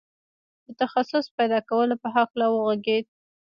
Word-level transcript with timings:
د 0.65 0.67
تخصص 0.81 1.25
پيدا 1.37 1.59
کولو 1.69 1.95
په 2.03 2.07
هکله 2.15 2.45
وغږېد. 2.49 3.05